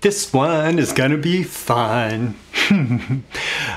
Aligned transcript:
This 0.00 0.32
one 0.32 0.78
is 0.78 0.92
gonna 0.92 1.16
be 1.16 1.42
fun. 1.42 2.36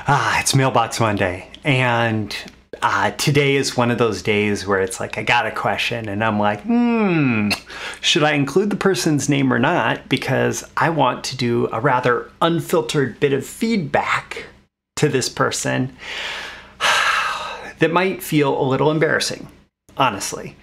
ah, 0.06 0.40
it's 0.40 0.54
Mailbox 0.54 1.00
Monday, 1.00 1.48
and 1.64 2.36
uh, 2.80 3.10
today 3.12 3.56
is 3.56 3.76
one 3.76 3.90
of 3.90 3.98
those 3.98 4.22
days 4.22 4.64
where 4.64 4.80
it's 4.80 5.00
like 5.00 5.18
I 5.18 5.24
got 5.24 5.48
a 5.48 5.50
question, 5.50 6.08
and 6.08 6.22
I'm 6.22 6.38
like, 6.38 6.60
hmm, 6.60 7.50
should 8.00 8.22
I 8.22 8.34
include 8.34 8.70
the 8.70 8.76
person's 8.76 9.28
name 9.28 9.52
or 9.52 9.58
not? 9.58 10.08
Because 10.08 10.62
I 10.76 10.90
want 10.90 11.24
to 11.24 11.36
do 11.36 11.68
a 11.72 11.80
rather 11.80 12.30
unfiltered 12.40 13.18
bit 13.18 13.32
of 13.32 13.44
feedback 13.44 14.46
to 14.96 15.08
this 15.08 15.28
person 15.28 15.96
that 17.80 17.90
might 17.90 18.22
feel 18.22 18.60
a 18.60 18.62
little 18.62 18.92
embarrassing, 18.92 19.48
honestly. 19.96 20.56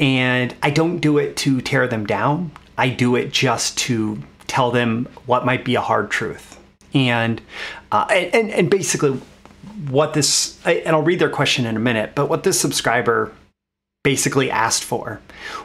And 0.00 0.56
I 0.60 0.70
don't 0.70 0.98
do 0.98 1.18
it 1.18 1.36
to 1.36 1.60
tear 1.60 1.86
them 1.86 2.04
down. 2.04 2.50
I 2.76 2.88
do 2.88 3.14
it 3.14 3.32
just 3.32 3.78
to 3.78 4.20
tell 4.54 4.70
them 4.70 5.08
what 5.26 5.44
might 5.44 5.64
be 5.64 5.74
a 5.74 5.80
hard 5.80 6.12
truth. 6.12 6.60
And 6.94 7.42
uh, 7.90 8.06
and 8.08 8.52
and 8.52 8.70
basically 8.70 9.20
what 9.88 10.14
this 10.14 10.64
and 10.64 10.94
I'll 10.94 11.02
read 11.02 11.18
their 11.18 11.30
question 11.30 11.66
in 11.66 11.76
a 11.76 11.80
minute, 11.80 12.12
but 12.14 12.28
what 12.28 12.44
this 12.44 12.60
subscriber 12.60 13.32
basically 14.04 14.50
asked 14.52 14.84
for 14.84 15.20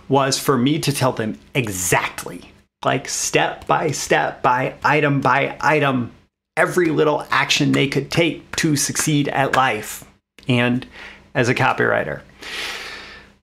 was 0.08 0.40
for 0.40 0.58
me 0.58 0.80
to 0.80 0.92
tell 0.92 1.12
them 1.12 1.38
exactly 1.54 2.52
like 2.84 3.08
step 3.08 3.68
by 3.68 3.92
step 3.92 4.42
by 4.42 4.74
item 4.84 5.22
by 5.22 5.56
item 5.62 6.12
every 6.58 6.88
little 6.88 7.28
action 7.30 7.74
they 7.74 7.88
could 7.88 8.10
take 8.10 8.56
to 8.56 8.76
succeed 8.76 9.28
at 9.28 9.56
life 9.56 10.04
and 10.48 10.88
as 11.36 11.48
a 11.48 11.56
copywriter. 11.56 12.22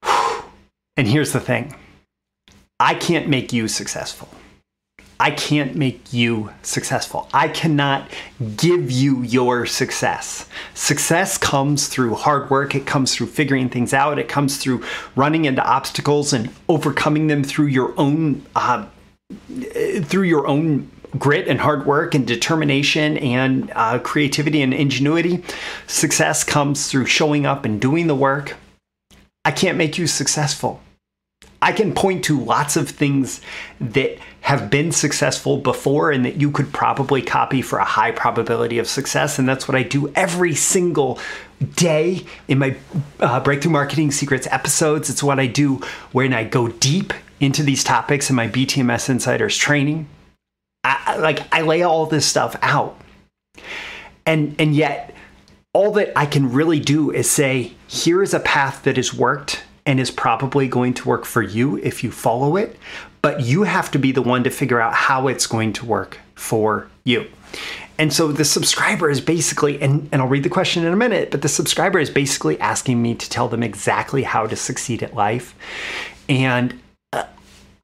And 0.98 1.06
here's 1.06 1.33
the 1.33 1.41
thing. 1.41 1.74
I 2.80 2.94
can't 2.94 3.28
make 3.28 3.52
you 3.52 3.69
successful. 3.69 4.30
I 5.19 5.30
can't 5.30 5.75
make 5.77 6.12
you 6.12 6.51
successful. 6.62 7.29
I 7.33 7.48
cannot 7.48 8.11
give 8.56 8.91
you 8.91 9.23
your 9.23 9.64
success. 9.64 10.47
Success 10.75 11.39
comes 11.39 11.89
through 11.89 12.14
hard 12.14 12.50
work, 12.50 12.75
it 12.75 12.86
comes 12.86 13.14
through 13.14 13.28
figuring 13.28 13.70
things 13.70 13.95
out, 13.95 14.19
it 14.19 14.28
comes 14.28 14.58
through 14.58 14.84
running 15.14 15.47
into 15.47 15.64
obstacles 15.64 16.33
and 16.34 16.50
overcoming 16.69 17.28
them 17.28 17.42
through 17.42 17.67
your 17.67 17.95
own 17.98 18.45
uh, 18.55 18.86
through 20.03 20.23
your 20.23 20.47
own 20.47 20.91
grit 21.19 21.48
and 21.48 21.61
hard 21.61 21.86
work 21.86 22.14
and 22.14 22.27
determination 22.27 23.17
and 23.19 23.73
uh, 23.75 23.98
creativity 23.98 24.61
and 24.61 24.75
ingenuity. 24.75 25.42
Success 25.86 26.45
comes 26.45 26.89
through 26.89 27.06
showing 27.06 27.47
up 27.47 27.64
and 27.64 27.80
doing 27.80 28.06
the 28.06 28.14
work. 28.14 28.56
I 29.45 29.51
can't 29.51 29.78
make 29.78 29.97
you 29.97 30.06
successful. 30.06 30.83
I 31.67 31.73
can 31.73 31.95
point 31.95 32.25
to 32.27 32.39
lots 32.39 32.77
of 32.77 32.89
things 32.89 33.41
that 33.81 34.19
have 34.42 34.70
been 34.70 34.92
successful 34.92 35.56
before 35.56 36.12
and 36.12 36.25
that 36.25 36.41
you 36.41 36.51
could 36.51 36.73
probably 36.73 37.23
copy 37.23 37.61
for 37.61 37.81
a 37.81 37.84
high 37.84 38.12
probability 38.12 38.79
of 38.79 38.87
success. 38.87 39.39
And 39.39 39.48
that's 39.48 39.67
what 39.67 39.75
I 39.75 39.83
do 39.83 40.12
every 40.14 40.55
single 40.55 41.19
day 41.75 42.25
in 42.47 42.59
my 42.59 42.77
uh, 43.19 43.41
Breakthrough 43.41 43.73
Marketing 43.73 44.12
Secrets 44.12 44.47
episodes. 44.51 45.11
It's 45.11 45.23
what 45.25 45.41
I 45.41 45.47
do 45.47 45.81
when 46.12 46.33
I 46.33 46.45
go 46.45 46.69
deep 46.69 47.12
into 47.41 47.62
these 47.62 47.83
topics 47.83 48.31
in 48.31 48.37
my 48.37 48.47
BTMS 48.47 49.09
Insiders 49.09 49.57
training. 49.57 50.09
I, 50.84 51.17
like 51.17 51.53
I 51.53 51.62
lay 51.62 51.83
all 51.83 52.07
this 52.07 52.27
stuff 52.27 52.55
out. 52.62 53.01
And 54.25 54.55
and 54.61 54.75
yet 54.75 55.14
all 55.73 55.91
that 55.92 56.12
I 56.17 56.27
can 56.27 56.53
really 56.53 56.79
do 56.79 57.11
is 57.11 57.29
say 57.29 57.73
here 57.89 58.23
is 58.23 58.34
a 58.34 58.41
path 58.41 58.84
that 58.84 58.97
has 58.97 59.12
worked 59.12 59.64
and 59.87 60.01
is 60.01 60.11
probably 60.11 60.69
going 60.69 60.92
to 60.95 61.09
work 61.09 61.25
for 61.25 61.42
you 61.42 61.77
if 61.79 62.05
you 62.05 62.11
follow 62.11 62.56
it, 62.56 62.77
but 63.23 63.41
you 63.41 63.62
have 63.62 63.91
to 63.92 63.98
be 63.98 64.12
the 64.12 64.23
one 64.23 64.45
to 64.45 64.51
figure 64.51 64.81
out 64.81 64.92
how 64.92 65.29
it's 65.29 65.47
going 65.47 65.73
to 65.75 65.87
work 65.87 66.19
for 66.34 66.89
you. 67.05 67.27
And 67.98 68.12
so 68.12 68.31
the 68.31 68.45
subscriber 68.45 69.09
is 69.09 69.20
basically, 69.20 69.81
and, 69.81 70.09
and 70.12 70.20
I'll 70.20 70.29
read 70.29 70.42
the 70.42 70.51
question 70.51 70.84
in 70.84 70.92
a 70.92 70.97
minute, 70.97 71.31
but 71.31 71.41
the 71.41 71.48
subscriber 71.48 71.98
is 71.98 72.11
basically 72.11 72.61
asking 72.61 73.01
me 73.01 73.14
to 73.14 73.30
tell 73.30 73.48
them 73.48 73.63
exactly 73.63 74.25
how 74.25 74.46
to 74.46 74.57
succeed 74.57 75.02
at 75.02 75.14
life. 75.14 75.55
And 76.29 76.79
uh, 77.13 77.25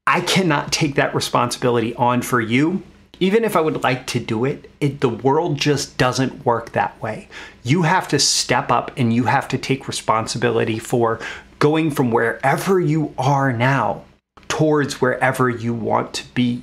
I 0.07 0.21
cannot 0.21 0.71
take 0.71 0.97
that 0.97 1.15
responsibility 1.15 1.95
on 1.95 2.21
for 2.21 2.41
you 2.41 2.83
even 3.23 3.45
if 3.45 3.55
I 3.55 3.61
would 3.61 3.85
like 3.85 4.09
to 4.09 4.19
do 4.19 4.45
it, 4.45 4.69
it, 4.81 5.01
the 5.01 5.09
world 5.09 5.57
just 5.57 5.97
doesn't 5.97 6.45
work 6.45 6.73
that 6.73 7.01
way. 7.01 7.29
You 7.62 7.83
have 7.83 8.09
to 8.09 8.19
step 8.19 8.73
up 8.73 8.91
and 8.97 9.15
you 9.15 9.25
have 9.25 9.47
to 9.49 9.59
take 9.59 9.87
responsibility 9.87 10.81
for 10.81 11.21
going 11.62 11.93
from 11.93 12.11
wherever 12.11 12.81
you 12.81 13.15
are 13.17 13.53
now 13.53 14.03
towards 14.49 15.00
wherever 15.00 15.49
you 15.49 15.73
want 15.73 16.12
to 16.12 16.25
be. 16.34 16.61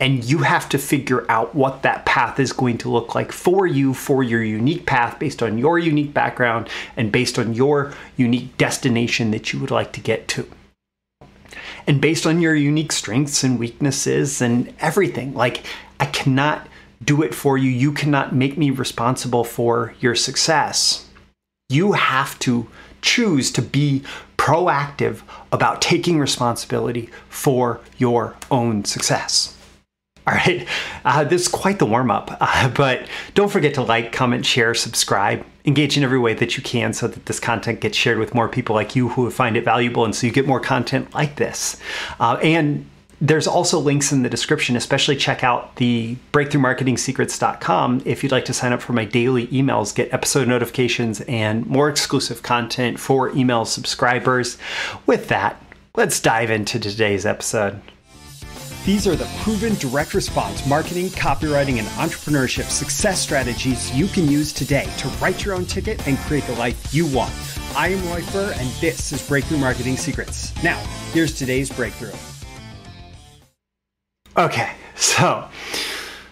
And 0.00 0.24
you 0.24 0.38
have 0.38 0.68
to 0.70 0.76
figure 0.78 1.24
out 1.30 1.54
what 1.54 1.82
that 1.82 2.04
path 2.04 2.40
is 2.40 2.52
going 2.52 2.76
to 2.78 2.90
look 2.90 3.14
like 3.14 3.30
for 3.30 3.64
you, 3.64 3.94
for 3.94 4.24
your 4.24 4.42
unique 4.42 4.86
path, 4.86 5.20
based 5.20 5.40
on 5.40 5.56
your 5.56 5.78
unique 5.78 6.12
background 6.12 6.68
and 6.96 7.12
based 7.12 7.38
on 7.38 7.54
your 7.54 7.94
unique 8.16 8.58
destination 8.58 9.30
that 9.30 9.52
you 9.52 9.60
would 9.60 9.70
like 9.70 9.92
to 9.92 10.00
get 10.00 10.26
to. 10.26 10.50
And 11.86 12.00
based 12.00 12.26
on 12.26 12.40
your 12.40 12.56
unique 12.56 12.90
strengths 12.90 13.44
and 13.44 13.56
weaknesses 13.56 14.42
and 14.42 14.74
everything. 14.80 15.32
Like, 15.32 15.64
I 16.00 16.06
cannot 16.06 16.66
do 17.04 17.22
it 17.22 17.36
for 17.36 17.56
you. 17.56 17.70
You 17.70 17.92
cannot 17.92 18.34
make 18.34 18.58
me 18.58 18.70
responsible 18.70 19.44
for 19.44 19.94
your 20.00 20.16
success. 20.16 21.06
You 21.68 21.92
have 21.92 22.36
to 22.40 22.66
choose 23.02 23.50
to 23.52 23.62
be 23.62 24.02
proactive 24.40 25.20
about 25.52 25.82
taking 25.82 26.18
responsibility 26.18 27.10
for 27.28 27.78
your 27.98 28.34
own 28.50 28.82
success. 28.86 29.54
All 30.26 30.32
right, 30.32 30.66
uh, 31.04 31.24
this 31.24 31.42
is 31.42 31.48
quite 31.48 31.78
the 31.78 31.84
warm 31.84 32.10
up, 32.10 32.38
uh, 32.40 32.70
but 32.70 33.06
don't 33.34 33.50
forget 33.50 33.74
to 33.74 33.82
like, 33.82 34.12
comment, 34.12 34.46
share, 34.46 34.74
subscribe, 34.74 35.44
engage 35.66 35.98
in 35.98 36.02
every 36.02 36.18
way 36.18 36.32
that 36.32 36.56
you 36.56 36.62
can 36.62 36.94
so 36.94 37.06
that 37.06 37.26
this 37.26 37.38
content 37.38 37.80
gets 37.80 37.98
shared 37.98 38.18
with 38.18 38.34
more 38.34 38.48
people 38.48 38.74
like 38.74 38.96
you 38.96 39.10
who 39.10 39.30
find 39.30 39.58
it 39.58 39.64
valuable 39.64 40.06
and 40.06 40.14
so 40.14 40.26
you 40.26 40.32
get 40.32 40.46
more 40.46 40.60
content 40.60 41.12
like 41.12 41.36
this. 41.36 41.78
Uh, 42.18 42.38
and 42.42 42.86
there's 43.20 43.46
also 43.46 43.78
links 43.78 44.12
in 44.12 44.22
the 44.22 44.30
description, 44.30 44.76
especially 44.76 45.14
check 45.14 45.44
out 45.44 45.76
the 45.76 46.16
breakthroughmarketingsecrets.com 46.32 48.02
if 48.06 48.22
you'd 48.22 48.32
like 48.32 48.46
to 48.46 48.54
sign 48.54 48.72
up 48.72 48.80
for 48.80 48.94
my 48.94 49.04
daily 49.04 49.46
emails, 49.48 49.94
get 49.94 50.12
episode 50.12 50.48
notifications, 50.48 51.20
and 51.22 51.66
more 51.66 51.90
exclusive 51.90 52.42
content 52.42 52.98
for 52.98 53.30
email 53.36 53.64
subscribers. 53.64 54.56
With 55.06 55.28
that, 55.28 55.62
let's 55.94 56.18
dive 56.20 56.50
into 56.50 56.80
today's 56.80 57.26
episode. 57.26 57.80
These 58.86 59.06
are 59.06 59.14
the 59.14 59.28
proven 59.42 59.74
direct 59.74 60.14
response 60.14 60.66
marketing, 60.66 61.08
copywriting, 61.08 61.78
and 61.78 61.86
entrepreneurship 61.88 62.70
success 62.70 63.20
strategies 63.20 63.94
you 63.94 64.06
can 64.06 64.26
use 64.26 64.54
today 64.54 64.88
to 64.96 65.08
write 65.20 65.44
your 65.44 65.54
own 65.54 65.66
ticket 65.66 66.08
and 66.08 66.16
create 66.20 66.44
the 66.44 66.54
life 66.54 66.94
you 66.94 67.06
want. 67.06 67.34
I 67.76 67.88
am 67.88 68.08
Roy 68.08 68.22
Furr, 68.22 68.54
and 68.56 68.70
this 68.80 69.12
is 69.12 69.26
Breakthrough 69.28 69.58
Marketing 69.58 69.98
Secrets. 69.98 70.54
Now, 70.64 70.78
here's 71.12 71.34
today's 71.34 71.68
breakthrough. 71.70 72.14
Okay, 74.40 74.72
so 74.96 75.46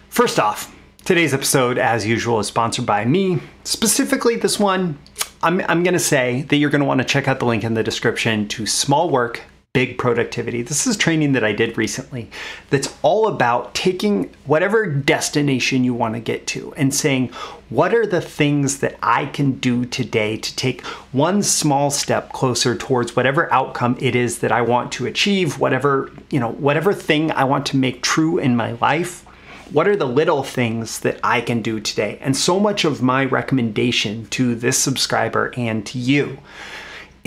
first 0.09 0.39
off, 0.39 0.75
today's 1.05 1.31
episode, 1.31 1.77
as 1.77 2.07
usual, 2.07 2.39
is 2.39 2.47
sponsored 2.47 2.87
by 2.87 3.05
me. 3.05 3.37
Specifically, 3.63 4.35
this 4.35 4.59
one, 4.59 4.97
I'm, 5.43 5.61
I'm 5.67 5.83
going 5.83 5.93
to 5.93 5.99
say 5.99 6.41
that 6.49 6.55
you're 6.55 6.71
going 6.71 6.81
to 6.81 6.87
want 6.87 7.01
to 7.01 7.05
check 7.05 7.27
out 7.27 7.37
the 7.37 7.45
link 7.45 7.63
in 7.63 7.75
the 7.75 7.83
description 7.83 8.47
to 8.47 8.65
Small 8.65 9.11
Work, 9.11 9.43
Big 9.71 9.99
Productivity. 9.99 10.63
This 10.63 10.87
is 10.87 10.97
training 10.97 11.33
that 11.33 11.43
I 11.43 11.53
did 11.53 11.77
recently 11.77 12.31
that's 12.71 12.91
all 13.03 13.27
about 13.27 13.75
taking 13.75 14.33
whatever 14.47 14.87
destination 14.87 15.83
you 15.83 15.93
want 15.93 16.15
to 16.15 16.19
get 16.19 16.47
to 16.47 16.73
and 16.73 16.91
saying, 16.91 17.27
what 17.69 17.93
are 17.93 18.07
the 18.07 18.19
things 18.19 18.79
that 18.79 18.97
I 19.03 19.27
can 19.27 19.59
do 19.59 19.85
today 19.85 20.37
to 20.37 20.55
take 20.55 20.81
one 21.11 21.43
small 21.43 21.91
step 21.91 22.33
closer 22.33 22.75
towards 22.75 23.15
whatever 23.15 23.53
outcome 23.53 23.95
it 23.99 24.15
is 24.15 24.39
that 24.39 24.51
I 24.51 24.63
want 24.63 24.91
to 24.93 25.05
achieve, 25.05 25.59
whatever, 25.59 26.11
you 26.31 26.39
know, 26.39 26.53
whatever 26.53 26.91
thing 26.91 27.29
I 27.31 27.43
want 27.43 27.67
to 27.67 27.77
make 27.77 28.01
true 28.01 28.39
in 28.39 28.55
my 28.55 28.71
life? 28.71 29.23
What 29.69 29.87
are 29.87 29.95
the 29.95 30.07
little 30.07 30.41
things 30.41 31.01
that 31.01 31.19
I 31.23 31.41
can 31.41 31.61
do 31.61 31.79
today? 31.79 32.17
And 32.21 32.35
so 32.35 32.59
much 32.59 32.85
of 32.85 33.03
my 33.03 33.23
recommendation 33.23 34.25
to 34.29 34.55
this 34.55 34.79
subscriber 34.79 35.53
and 35.55 35.85
to 35.85 35.99
you 35.99 36.39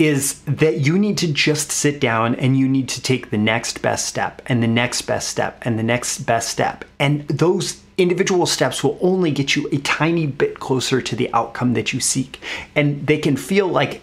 is 0.03 0.41
that 0.41 0.79
you 0.79 0.99
need 0.99 1.17
to 1.17 1.31
just 1.31 1.71
sit 1.71 2.01
down 2.01 2.35
and 2.35 2.57
you 2.57 2.67
need 2.67 2.89
to 2.89 3.01
take 3.01 3.29
the 3.29 3.37
next 3.37 3.81
best 3.81 4.05
step 4.05 4.41
and 4.47 4.61
the 4.61 4.67
next 4.67 5.03
best 5.03 5.29
step 5.29 5.59
and 5.61 5.79
the 5.79 5.83
next 5.83 6.19
best 6.19 6.49
step. 6.49 6.83
And 6.99 7.25
those 7.29 7.81
individual 7.97 8.45
steps 8.45 8.83
will 8.83 8.97
only 9.01 9.31
get 9.31 9.55
you 9.55 9.69
a 9.71 9.77
tiny 9.77 10.27
bit 10.27 10.59
closer 10.59 11.01
to 11.01 11.15
the 11.15 11.33
outcome 11.33 11.73
that 11.75 11.93
you 11.93 12.01
seek. 12.01 12.39
And 12.75 13.07
they 13.07 13.17
can 13.17 13.37
feel 13.37 13.67
like, 13.67 14.01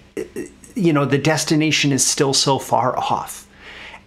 you 0.75 0.93
know, 0.93 1.05
the 1.05 1.19
destination 1.19 1.93
is 1.93 2.07
still 2.07 2.33
so 2.33 2.59
far 2.59 2.97
off. 2.97 3.47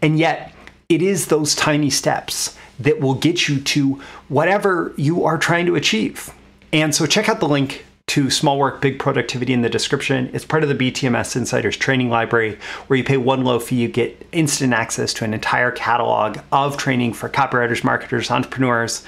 And 0.02 0.18
yet, 0.18 0.52
it 0.90 1.02
is 1.02 1.28
those 1.28 1.56
tiny 1.56 1.90
steps 1.90 2.58
that 2.80 3.00
will 3.00 3.14
get 3.14 3.48
you 3.48 3.60
to 3.60 4.02
whatever 4.30 4.94
you 4.98 5.26
are 5.26 5.38
trying 5.38 5.68
to 5.68 5.76
achieve. 5.76 6.34
And 6.72 6.94
so, 6.96 7.06
check 7.06 7.30
out 7.30 7.40
the 7.40 7.48
link 7.48 7.86
to 8.14 8.30
Small 8.30 8.60
Work, 8.60 8.80
Big 8.80 9.00
Productivity 9.00 9.54
in 9.54 9.62
the 9.62 9.70
description. 9.70 10.30
It's 10.34 10.46
part 10.46 10.62
of 10.62 10.70
the 10.70 10.76
BTMS 10.76 11.36
Insiders 11.36 11.76
training 11.76 12.10
library 12.10 12.60
where 12.86 12.96
you 12.96 13.04
pay 13.04 13.18
one 13.18 13.44
low 13.44 13.60
fee, 13.60 13.78
you 13.78 13.88
get 13.88 14.28
instant 14.32 14.72
access 14.72 15.14
to 15.16 15.24
an 15.24 15.34
entire 15.34 15.72
catalog 15.72 16.38
of 16.52 16.78
training 16.78 17.14
for 17.14 17.28
copywriters, 17.28 17.84
marketers, 17.84 18.30
entrepreneurs 18.30 19.04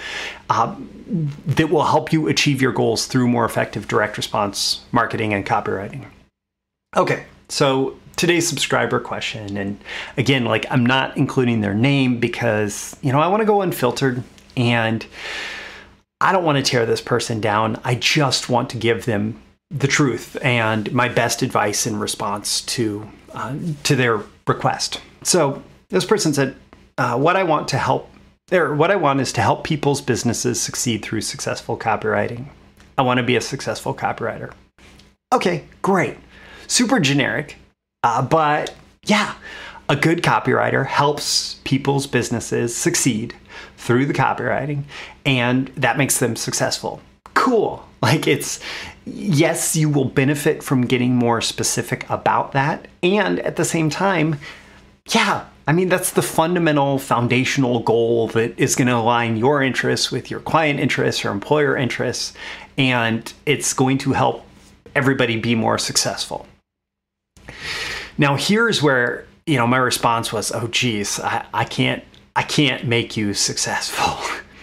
uh, 0.50 0.76
that 1.46 1.70
will 1.70 1.84
help 1.84 2.12
you 2.12 2.28
achieve 2.28 2.62
your 2.64 2.72
goals 2.72 3.06
through 3.06 3.28
more 3.28 3.46
effective 3.46 3.88
direct 3.88 4.18
response 4.18 4.82
marketing 4.92 5.36
and 5.36 5.46
copywriting. 5.46 6.08
Okay, 6.98 7.26
so 7.50 8.00
today's 8.16 8.48
subscriber 8.48 9.00
question, 9.00 9.58
and 9.58 9.80
again, 10.18 10.46
like 10.46 10.66
I'm 10.72 10.84
not 10.86 11.16
including 11.16 11.62
their 11.62 11.76
name 11.76 12.20
because, 12.20 12.96
you 13.02 13.12
know, 13.12 13.20
I 13.20 13.28
want 13.28 13.42
to 13.42 13.46
go 13.46 13.62
unfiltered 13.62 14.24
and 14.58 15.06
I 16.22 16.32
don't 16.32 16.44
want 16.44 16.58
to 16.58 16.64
tear 16.64 16.86
this 16.86 17.02
person 17.02 17.42
down. 17.42 17.80
I 17.84 17.96
just 17.96 18.50
want 18.50 18.70
to 18.72 18.78
give 18.78 19.06
them 19.06 19.42
the 19.72 19.88
truth 19.88 20.38
and 20.42 20.92
my 20.94 21.10
best 21.10 21.42
advice 21.42 21.88
in 21.88 22.00
response 22.00 22.62
to 22.62 23.10
uh, 23.34 23.56
to 23.84 23.96
their 23.96 24.22
request. 24.48 25.02
So 25.24 25.62
this 25.90 26.06
person 26.06 26.34
said, 26.34 26.56
uh, 26.98 27.18
"What 27.18 27.36
I 27.36 27.44
want 27.44 27.68
to 27.70 27.78
help, 27.78 28.10
or 28.52 28.76
what 28.76 28.92
I 28.92 28.96
want 28.96 29.20
is 29.20 29.34
to 29.34 29.42
help 29.42 29.64
people's 29.64 30.02
businesses 30.02 30.62
succeed 30.62 31.04
through 31.04 31.22
successful 31.22 31.78
copywriting. 31.78 32.46
I 32.98 33.02
want 33.02 33.18
to 33.18 33.24
be 33.24 33.36
a 33.36 33.42
successful 33.42 33.94
copywriter." 33.94 34.54
Okay, 35.34 35.66
great, 35.82 36.18
super 36.68 37.00
generic, 37.00 37.58
uh, 38.04 38.22
but 38.22 38.74
yeah, 39.06 39.36
a 39.88 39.96
good 39.96 40.24
copywriter 40.24 40.86
helps 40.86 41.56
people's 41.64 42.08
businesses 42.08 42.76
succeed 42.76 43.36
through 43.78 44.06
the 44.06 44.14
copywriting 44.14 44.84
and 45.26 45.68
that 45.70 45.98
makes 45.98 46.20
them 46.20 46.36
successful. 46.36 47.02
Cool. 47.34 47.88
Like 48.02 48.28
it's 48.28 48.60
yes, 49.06 49.76
you 49.76 49.90
will 49.90 50.06
benefit 50.06 50.64
from 50.64 50.86
getting 50.86 51.16
more 51.16 51.42
specific 51.42 52.10
about 52.10 52.54
that 52.54 52.88
and 53.04 53.40
at 53.40 53.56
the 53.56 53.66
same 53.66 53.90
time, 53.90 54.40
yeah, 55.10 55.46
I 55.68 55.74
mean 55.74 55.90
that's 55.90 56.12
the 56.12 56.22
fundamental 56.22 56.98
foundational 56.98 57.80
goal 57.80 58.28
that 58.30 58.60
is 58.60 58.76
going 58.76 58.88
to 58.88 58.96
align 58.96 59.38
your 59.38 59.62
interests 59.62 60.12
with 60.12 60.32
your 60.32 60.40
client 60.40 60.80
interests 60.80 61.24
or 61.24 61.32
employer 61.32 61.78
interests 61.78 62.34
and 62.78 63.32
it's 63.46 63.74
going 63.74 64.00
to 64.00 64.14
help 64.14 64.46
everybody 64.96 65.38
be 65.38 65.54
more 65.54 65.78
successful. 65.78 66.48
Now 68.18 68.36
here's 68.36 68.82
where 68.82 69.26
you 69.46 69.58
know, 69.58 69.68
my 69.68 69.78
response 69.78 70.34
was, 70.34 70.52
"Oh, 70.52 70.68
geez, 70.68 71.20
I, 71.20 71.46
I 71.54 71.66
can't, 71.66 72.04
I 72.36 72.44
can't 72.44 72.86
make 72.86 73.16
you 73.16 73.34
successful." 73.34 74.18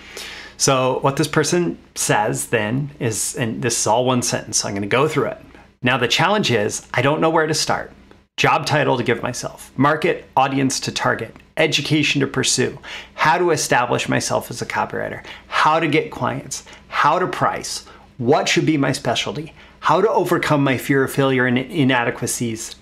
so 0.57 0.99
what 1.01 1.17
this 1.17 1.29
person 1.29 1.79
says 1.95 2.47
then 2.47 2.91
is, 2.99 3.37
and 3.37 3.63
this 3.63 3.79
is 3.79 3.87
all 3.87 4.05
one 4.05 4.23
sentence. 4.23 4.59
So 4.59 4.69
I'm 4.69 4.75
going 4.75 4.83
to 4.83 4.89
go 4.89 5.07
through 5.07 5.27
it. 5.27 5.39
Now 5.83 5.99
the 5.99 6.09
challenge 6.09 6.51
is, 6.51 6.87
I 6.95 7.03
don't 7.03 7.21
know 7.21 7.31
where 7.31 7.47
to 7.47 7.55
start. 7.55 7.93
Job 8.37 8.67
title 8.67 8.97
to 8.97 9.05
give 9.05 9.23
myself, 9.23 9.71
market, 9.77 10.25
audience 10.37 10.81
to 10.81 10.93
target, 10.93 11.37
education 11.59 12.21
to 12.23 12.27
pursue, 12.27 12.79
how 13.15 13.37
to 13.37 13.51
establish 13.51 14.09
myself 14.09 14.51
as 14.51 14.63
a 14.63 14.67
copywriter, 14.67 15.25
how 15.49 15.79
to 15.79 15.87
get 15.87 16.11
clients, 16.11 16.65
how 16.89 17.19
to 17.19 17.27
price, 17.27 17.85
what 18.17 18.49
should 18.49 18.65
be 18.65 18.79
my 18.79 18.91
specialty, 18.91 19.53
how 19.81 20.01
to 20.01 20.09
overcome 20.09 20.65
my 20.65 20.79
fear 20.79 21.05
of 21.05 21.13
failure 21.13 21.47
and 21.47 21.59
inadequacies, 21.59 22.75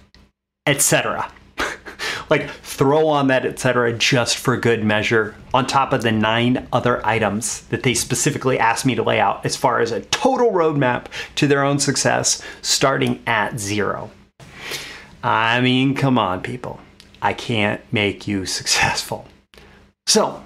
etc 0.67 1.31
like 2.31 2.49
throw 2.49 3.09
on 3.09 3.27
that 3.27 3.45
etc 3.45 3.93
just 3.93 4.39
for 4.39 4.57
good 4.57 4.85
measure 4.85 5.35
on 5.53 5.67
top 5.67 5.93
of 5.93 6.03
the 6.03 6.13
nine 6.13 6.67
other 6.73 7.05
items 7.05 7.63
that 7.67 7.83
they 7.83 7.93
specifically 7.93 8.59
asked 8.59 8.87
me 8.87 8.95
to 8.95 9.03
lay 9.03 9.21
out 9.21 9.45
as 9.45 9.57
far 9.57 9.81
as 9.81 9.91
a 9.91 10.01
total 10.03 10.53
roadmap 10.53 11.07
to 11.35 11.47
their 11.47 11.65
own 11.65 11.79
success 11.79 12.41
starting 12.63 13.21
at 13.27 13.59
zero. 13.59 14.11
I 15.23 15.61
mean 15.61 15.95
come 15.95 16.17
on 16.17 16.41
people. 16.41 16.81
I 17.21 17.35
can't 17.35 17.81
make 17.93 18.27
you 18.27 18.47
successful. 18.47 19.27
So 20.07 20.43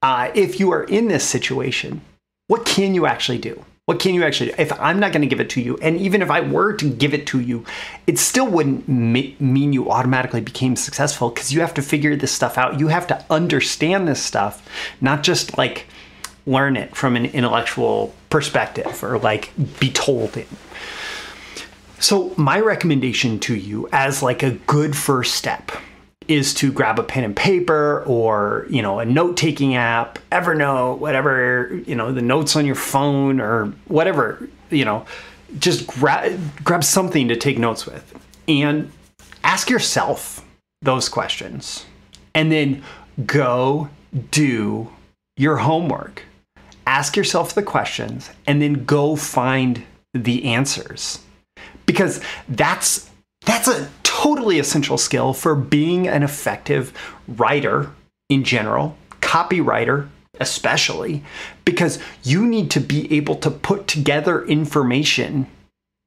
uh, 0.00 0.30
if 0.34 0.58
you 0.58 0.70
are 0.70 0.84
in 0.84 1.08
this 1.08 1.24
situation 1.24 2.00
what 2.46 2.64
can 2.64 2.94
you 2.94 3.06
actually 3.06 3.38
do 3.38 3.64
what 3.86 4.00
can 4.00 4.14
you 4.14 4.24
actually 4.24 4.50
do? 4.50 4.54
If 4.56 4.72
I'm 4.80 4.98
not 4.98 5.12
going 5.12 5.20
to 5.20 5.28
give 5.28 5.40
it 5.40 5.50
to 5.50 5.60
you, 5.60 5.76
and 5.82 5.98
even 5.98 6.22
if 6.22 6.30
I 6.30 6.40
were 6.40 6.72
to 6.72 6.88
give 6.88 7.12
it 7.12 7.26
to 7.28 7.40
you, 7.40 7.66
it 8.06 8.18
still 8.18 8.46
wouldn't 8.46 8.88
mean 8.88 9.72
you 9.72 9.90
automatically 9.90 10.40
became 10.40 10.74
successful 10.74 11.28
because 11.28 11.52
you 11.52 11.60
have 11.60 11.74
to 11.74 11.82
figure 11.82 12.16
this 12.16 12.32
stuff 12.32 12.56
out. 12.56 12.80
You 12.80 12.88
have 12.88 13.06
to 13.08 13.24
understand 13.28 14.08
this 14.08 14.22
stuff, 14.22 14.66
not 15.02 15.22
just 15.22 15.58
like 15.58 15.86
learn 16.46 16.76
it 16.76 16.96
from 16.96 17.14
an 17.14 17.26
intellectual 17.26 18.14
perspective 18.30 19.04
or 19.04 19.18
like 19.18 19.50
be 19.78 19.90
told 19.90 20.38
it. 20.38 20.48
So, 21.98 22.32
my 22.36 22.60
recommendation 22.60 23.38
to 23.40 23.54
you 23.54 23.88
as 23.92 24.22
like 24.22 24.42
a 24.42 24.52
good 24.52 24.96
first 24.96 25.34
step 25.34 25.72
is 26.28 26.54
to 26.54 26.72
grab 26.72 26.98
a 26.98 27.02
pen 27.02 27.24
and 27.24 27.36
paper 27.36 28.02
or 28.06 28.66
you 28.70 28.82
know 28.82 28.98
a 28.98 29.04
note-taking 29.04 29.74
app 29.74 30.18
evernote 30.30 30.98
whatever 30.98 31.80
you 31.86 31.94
know 31.94 32.12
the 32.12 32.22
notes 32.22 32.56
on 32.56 32.64
your 32.66 32.74
phone 32.74 33.40
or 33.40 33.66
whatever 33.86 34.48
you 34.70 34.84
know 34.84 35.04
just 35.58 35.86
grab 35.86 36.38
grab 36.62 36.84
something 36.84 37.28
to 37.28 37.36
take 37.36 37.58
notes 37.58 37.86
with. 37.86 38.18
And 38.48 38.90
ask 39.42 39.70
yourself 39.70 40.44
those 40.82 41.08
questions 41.08 41.86
and 42.34 42.50
then 42.50 42.82
go 43.26 43.88
do 44.30 44.90
your 45.36 45.56
homework. 45.56 46.22
Ask 46.86 47.16
yourself 47.16 47.54
the 47.54 47.62
questions 47.62 48.30
and 48.46 48.60
then 48.60 48.84
go 48.84 49.16
find 49.16 49.82
the 50.12 50.44
answers. 50.44 51.20
Because 51.86 52.20
that's 52.48 53.10
that's 53.44 53.68
a 53.68 53.90
totally 54.02 54.58
essential 54.58 54.98
skill 54.98 55.32
for 55.32 55.54
being 55.54 56.08
an 56.08 56.22
effective 56.22 56.92
writer 57.28 57.90
in 58.28 58.44
general, 58.44 58.96
copywriter 59.20 60.08
especially, 60.40 61.22
because 61.64 61.98
you 62.22 62.46
need 62.46 62.70
to 62.72 62.80
be 62.80 63.12
able 63.14 63.36
to 63.36 63.50
put 63.50 63.86
together 63.86 64.44
information 64.46 65.46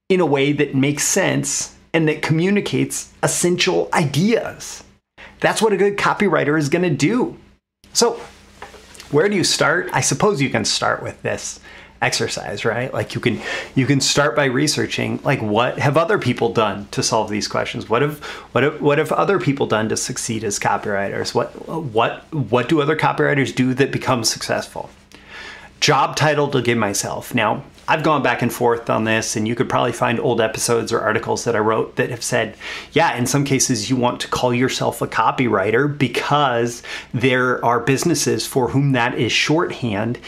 in 0.10 0.19
a 0.19 0.25
way 0.25 0.51
that 0.51 0.75
makes 0.75 1.04
sense 1.04 1.75
and 1.94 2.07
that 2.07 2.22
communicates 2.22 3.13
essential 3.24 3.89
ideas. 3.94 4.84
That's 5.39 5.62
what 5.62 5.74
a 5.74 5.78
good 5.78 5.98
copywriter 5.98 6.57
is 6.57 6.69
going 6.69 6.84
to 6.84 6.89
do. 6.89 7.38
So, 7.94 8.19
where 9.12 9.30
do 9.30 9.36
you 9.36 9.44
start? 9.44 9.89
I 9.94 10.01
suppose 10.01 10.42
you 10.42 10.50
can 10.50 10.66
start 10.66 11.01
with 11.01 11.22
this 11.22 11.60
exercise 12.02 12.64
right? 12.66 12.94
Like 12.94 13.16
you 13.16 13.22
can 13.22 13.42
you 13.76 13.86
can 13.86 14.02
start 14.02 14.36
by 14.36 14.46
researching 14.46 15.20
like 15.24 15.42
what 15.42 15.80
have 15.80 15.98
other 15.98 16.20
people 16.20 16.54
done 16.54 16.88
to 16.92 17.02
solve 17.02 17.30
these 17.30 17.48
questions? 17.48 17.90
What 17.90 18.02
have 18.02 18.20
what 18.52 18.64
have, 18.64 18.82
what 18.82 18.98
have 18.98 19.12
other 19.12 19.40
people 19.40 19.66
done 19.66 19.90
to 19.90 19.98
succeed 19.98 20.44
as 20.44 20.60
copywriters? 20.60 21.34
What 21.34 21.68
what 21.68 22.32
what 22.34 22.70
do 22.70 22.82
other 22.82 22.96
copywriters 22.96 23.54
do 23.54 23.74
that 23.74 23.92
become 23.92 24.24
successful? 24.24 24.90
Job 25.80 26.16
title 26.16 26.48
to 26.50 26.62
give 26.62 26.77
myself. 26.77 27.34
Now 27.34 27.63
I've 27.89 28.04
gone 28.04 28.22
back 28.22 28.42
and 28.42 28.51
forth 28.51 28.89
on 28.89 29.06
this, 29.06 29.38
and 29.38 29.48
you 29.48 29.56
could 29.56 29.70
probably 29.70 29.94
find 29.94 30.20
old 30.20 30.42
episodes 30.42 30.92
or 30.92 31.00
articles 31.00 31.46
that 31.46 31.56
I 31.56 31.60
wrote 31.60 31.96
that 31.96 32.10
have 32.10 32.24
said, 32.24 32.58
yeah, 32.92 33.16
in 33.16 33.25
some 33.25 33.46
cases 33.46 33.89
you 33.89 33.96
want 33.96 34.20
to 34.22 34.27
call 34.27 34.54
yourself 34.54 35.01
a 35.01 35.08
copywriter 35.08 35.98
because 35.98 36.84
there 37.13 37.63
are 37.63 37.80
businesses 37.80 38.46
for 38.46 38.68
whom 38.68 38.92
that 38.92 39.18
is 39.18 39.32
shorthand 39.32 40.20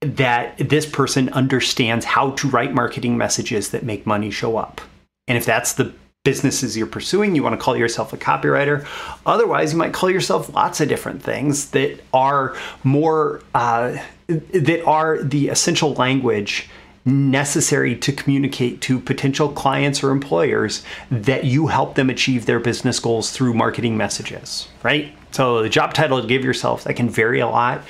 that 0.00 0.56
this 0.58 0.86
person 0.86 1.28
understands 1.30 2.04
how 2.04 2.30
to 2.32 2.48
write 2.48 2.72
marketing 2.72 3.18
messages 3.18 3.70
that 3.70 3.82
make 3.82 4.06
money 4.06 4.30
show 4.30 4.56
up. 4.56 4.80
And 5.28 5.36
if 5.36 5.44
that's 5.44 5.74
the 5.74 5.92
businesses 6.24 6.76
you're 6.76 6.86
pursuing, 6.86 7.34
you 7.34 7.42
want 7.42 7.58
to 7.58 7.62
call 7.62 7.76
yourself 7.76 8.12
a 8.12 8.16
copywriter. 8.16 8.86
Otherwise, 9.24 9.72
you 9.72 9.78
might 9.78 9.92
call 9.92 10.10
yourself 10.10 10.52
lots 10.54 10.80
of 10.80 10.88
different 10.88 11.22
things 11.22 11.70
that 11.70 12.00
are 12.12 12.56
more 12.84 13.42
uh, 13.54 13.96
that 14.28 14.84
are 14.86 15.22
the 15.22 15.48
essential 15.48 15.94
language 15.94 16.68
necessary 17.04 17.96
to 17.96 18.12
communicate 18.12 18.80
to 18.82 19.00
potential 19.00 19.48
clients 19.50 20.02
or 20.02 20.10
employers 20.10 20.84
that 21.10 21.44
you 21.44 21.68
help 21.68 21.94
them 21.94 22.10
achieve 22.10 22.44
their 22.44 22.60
business 22.60 23.00
goals 23.00 23.30
through 23.32 23.54
marketing 23.54 23.96
messages, 23.96 24.68
right? 24.82 25.14
So 25.30 25.62
the 25.62 25.68
job 25.68 25.94
title 25.94 26.20
to 26.20 26.28
give 26.28 26.44
yourself 26.44 26.84
that 26.84 26.94
can 26.94 27.08
vary 27.08 27.40
a 27.40 27.48
lot, 27.48 27.82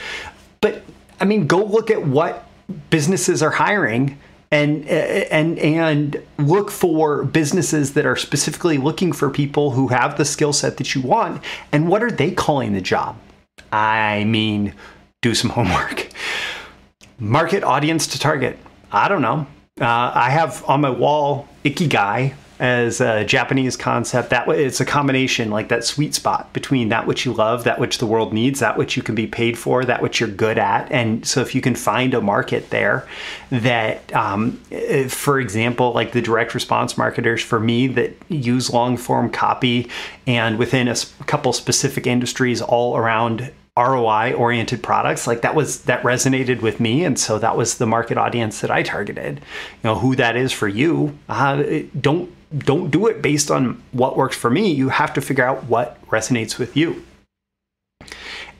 but 0.60 0.84
I 1.20 1.24
mean, 1.24 1.46
go 1.46 1.62
look 1.64 1.90
at 1.90 2.06
what 2.06 2.46
businesses 2.88 3.42
are 3.42 3.50
hiring 3.50 4.18
and 4.50 4.84
and 4.88 5.58
and 5.58 6.22
look 6.38 6.70
for 6.70 7.24
businesses 7.24 7.92
that 7.94 8.04
are 8.04 8.16
specifically 8.16 8.78
looking 8.78 9.12
for 9.12 9.30
people 9.30 9.72
who 9.72 9.88
have 9.88 10.18
the 10.18 10.24
skill 10.24 10.52
set 10.52 10.76
that 10.78 10.94
you 10.94 11.02
want. 11.02 11.42
And 11.72 11.88
what 11.88 12.02
are 12.02 12.10
they 12.10 12.32
calling 12.32 12.72
the 12.72 12.80
job? 12.80 13.16
I 13.72 14.24
mean 14.24 14.74
do 15.22 15.34
some 15.34 15.50
homework. 15.58 16.08
Market 17.18 17.62
audience 17.62 18.06
to 18.08 18.18
target. 18.18 18.58
I 18.90 19.08
don't 19.08 19.22
know. 19.22 19.46
Uh, 19.80 20.12
i 20.14 20.30
have 20.30 20.64
on 20.68 20.80
my 20.80 20.90
wall 20.90 21.48
ikigai 21.64 22.34
as 22.60 23.00
a 23.00 23.24
Japanese 23.24 23.74
concept. 23.74 24.30
That 24.30 24.46
it's 24.48 24.80
a 24.80 24.84
combination, 24.84 25.50
like 25.50 25.68
that 25.68 25.82
sweet 25.82 26.14
spot 26.14 26.52
between 26.52 26.90
that 26.90 27.06
which 27.06 27.24
you 27.24 27.32
love, 27.32 27.64
that 27.64 27.80
which 27.80 27.98
the 27.98 28.06
world 28.06 28.32
needs, 28.32 28.60
that 28.60 28.76
which 28.76 28.96
you 28.96 29.02
can 29.02 29.14
be 29.14 29.26
paid 29.26 29.58
for, 29.58 29.84
that 29.84 30.02
which 30.02 30.20
you're 30.20 30.28
good 30.28 30.58
at. 30.58 30.92
And 30.92 31.26
so, 31.26 31.40
if 31.40 31.54
you 31.54 31.62
can 31.62 31.74
find 31.74 32.12
a 32.12 32.20
market 32.20 32.68
there, 32.70 33.08
that, 33.50 34.14
um, 34.14 34.60
for 35.08 35.40
example, 35.40 35.92
like 35.92 36.12
the 36.12 36.20
direct 36.20 36.54
response 36.54 36.98
marketers 36.98 37.42
for 37.42 37.58
me 37.58 37.86
that 37.88 38.14
use 38.28 38.70
long 38.70 38.98
form 38.98 39.30
copy 39.30 39.88
and 40.26 40.58
within 40.58 40.86
a 40.86 40.94
couple 41.26 41.52
specific 41.54 42.06
industries 42.06 42.60
all 42.60 42.96
around 42.96 43.50
ROI 43.76 44.34
oriented 44.34 44.82
products 44.82 45.26
like 45.26 45.42
that 45.42 45.54
was 45.54 45.82
that 45.84 46.02
resonated 46.02 46.60
with 46.60 46.80
me 46.80 47.04
and 47.04 47.18
so 47.18 47.38
that 47.38 47.56
was 47.56 47.78
the 47.78 47.86
market 47.86 48.18
audience 48.18 48.60
that 48.60 48.70
I 48.70 48.82
targeted 48.82 49.36
you 49.38 49.84
know 49.84 49.94
who 49.94 50.16
that 50.16 50.36
is 50.36 50.52
for 50.52 50.68
you 50.68 51.16
uh, 51.28 51.62
don't 51.98 52.30
don't 52.58 52.90
do 52.90 53.06
it 53.06 53.22
based 53.22 53.50
on 53.50 53.82
what 53.92 54.16
works 54.16 54.36
for 54.36 54.50
me 54.50 54.72
you 54.72 54.88
have 54.88 55.12
to 55.12 55.20
figure 55.20 55.44
out 55.44 55.64
what 55.64 56.04
resonates 56.08 56.58
with 56.58 56.76
you 56.76 57.04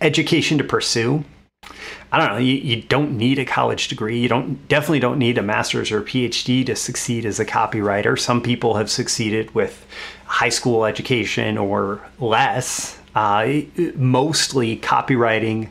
education 0.01 0.59
to 0.59 0.65
pursue 0.65 1.25
I 2.13 2.19
don't 2.19 2.33
know, 2.33 2.39
you, 2.39 2.55
you 2.55 2.83
don't 2.83 3.17
need 3.17 3.39
a 3.39 3.45
college 3.45 3.87
degree. 3.87 4.19
You 4.19 4.29
don't 4.29 4.67
definitely 4.67 4.99
don't 4.99 5.19
need 5.19 5.39
a 5.39 5.43
master's 5.43 5.93
or 5.93 6.03
PhD 6.03 6.67
to 6.67 6.75
succeed 6.75 7.25
as 7.25 7.39
a 7.39 7.45
copywriter. 7.45 8.19
Some 8.19 8.43
people 8.43 8.75
have 8.75 8.91
succeeded 8.91 9.55
with 9.55 9.87
high 10.25 10.49
school 10.49 10.85
education 10.85 11.57
or 11.57 12.01
less. 12.19 12.99
Uh, 13.15 13.61
mostly 13.95 14.77
copywriting, 14.79 15.69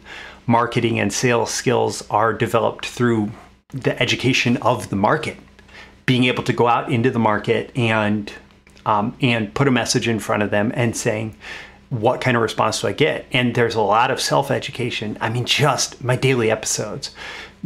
marketing, 0.48 1.00
and 1.00 1.12
sales 1.12 1.52
skills 1.52 2.08
are 2.10 2.34
developed 2.34 2.86
through 2.86 3.32
the 3.70 4.02
education 4.02 4.58
of 4.58 4.90
the 4.90 4.96
market. 4.96 5.38
Being 6.10 6.24
able 6.24 6.42
to 6.44 6.54
go 6.54 6.68
out 6.68 6.92
into 6.92 7.12
the 7.12 7.20
market 7.20 7.72
and 7.78 8.34
um, 8.84 9.16
and 9.22 9.54
put 9.54 9.68
a 9.68 9.72
message 9.72 10.08
in 10.08 10.18
front 10.18 10.42
of 10.42 10.50
them 10.50 10.72
and 10.74 10.98
saying, 10.98 11.36
what 11.90 12.20
kind 12.20 12.36
of 12.36 12.42
response 12.42 12.82
do 12.82 12.88
I 12.88 12.94
get? 12.94 13.28
And 13.32 13.54
there's 13.54 13.76
a 13.76 13.82
lot 13.82 14.10
of 14.10 14.20
self 14.20 14.50
education. 14.50 15.18
I 15.22 15.30
mean, 15.30 15.46
just 15.46 16.04
my 16.04 16.16
daily 16.16 16.50
episodes 16.50 17.12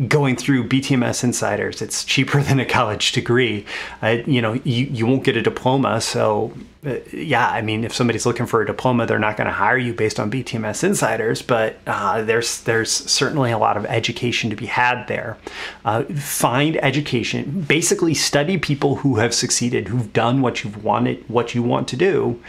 going 0.08 0.36
through 0.36 0.68
BTMS 0.68 1.24
Insiders. 1.24 1.82
It's 1.82 2.04
cheaper 2.04 2.42
than 2.44 2.60
a 2.60 2.66
college 2.66 3.12
degree. 3.12 3.66
Uh, 4.02 4.18
you 4.26 4.42
know, 4.42 4.54
you, 4.54 4.86
you 4.86 5.06
won't 5.06 5.24
get 5.24 5.38
a 5.38 5.42
diploma. 5.42 6.02
So, 6.02 6.54
uh, 6.86 6.96
yeah, 7.12 7.48
I 7.48 7.62
mean, 7.62 7.84
if 7.84 7.94
somebody's 7.94 8.26
looking 8.26 8.46
for 8.46 8.62
a 8.62 8.66
diploma, 8.66 9.06
they're 9.06 9.20
not 9.20 9.38
going 9.38 9.48
to 9.48 9.54
hire 9.54 9.78
you 9.78 9.94
based 9.94 10.20
on 10.20 10.32
BTMS 10.32 10.84
Insiders. 10.84 11.42
But 11.42 11.78
uh, 11.88 12.22
there's 12.24 12.62
there's 12.62 12.92
certainly 12.92 13.52
a 13.52 13.58
lot 13.58 13.78
of 13.78 13.86
education 13.86 14.50
to 14.50 14.56
be 14.56 14.66
had 14.66 15.08
there. 15.08 15.38
Uh, 15.86 16.04
find 16.04 16.84
education. 16.84 17.62
Basically, 17.62 18.14
study 18.14 18.58
people 18.58 18.96
who 18.98 19.16
have 19.18 19.34
succeeded, 19.34 19.88
who've 19.88 20.12
done 20.12 20.42
what 20.42 20.64
you've 20.64 20.84
wanted, 20.84 21.28
what 21.30 21.56
you 21.56 21.64
want 21.64 21.88
to 21.90 21.98
do, 21.98 22.42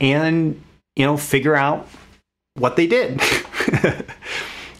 and 0.00 0.62
you 0.96 1.06
know, 1.06 1.16
figure 1.16 1.54
out 1.54 1.88
what 2.54 2.76
they 2.76 2.86
did. 2.86 3.20